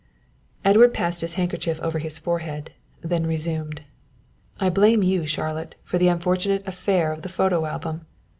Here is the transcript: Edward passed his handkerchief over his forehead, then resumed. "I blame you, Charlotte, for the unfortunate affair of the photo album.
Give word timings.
Edward 0.65 0.95
passed 0.95 1.21
his 1.21 1.35
handkerchief 1.35 1.79
over 1.81 1.99
his 1.99 2.17
forehead, 2.17 2.73
then 3.01 3.27
resumed. 3.27 3.83
"I 4.59 4.71
blame 4.71 5.03
you, 5.03 5.27
Charlotte, 5.27 5.75
for 5.83 5.99
the 5.99 6.07
unfortunate 6.07 6.67
affair 6.67 7.11
of 7.13 7.21
the 7.21 7.29
photo 7.29 7.67
album. 7.67 8.07